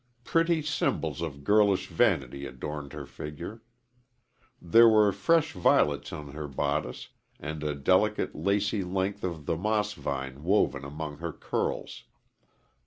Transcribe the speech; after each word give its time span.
Pretty 0.23 0.63
symbols 0.63 1.21
of 1.21 1.43
girlish 1.43 1.85
vanity 1.85 2.47
adorned 2.47 2.91
her 2.93 3.05
figure. 3.05 3.61
There 4.59 4.89
were 4.89 5.11
fresh 5.11 5.51
violets 5.53 6.11
on 6.11 6.31
her 6.31 6.47
bodice, 6.47 7.09
and 7.39 7.63
a 7.63 7.75
delicate, 7.75 8.33
lacy 8.33 8.83
length 8.83 9.23
of 9.23 9.45
the 9.45 9.55
moss 9.55 9.93
vine 9.93 10.43
woven 10.43 10.83
among 10.83 11.19
her 11.19 11.31
curls. 11.31 12.05